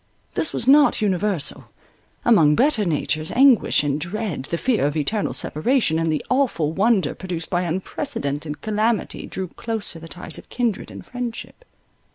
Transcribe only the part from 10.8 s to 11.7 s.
and friendship.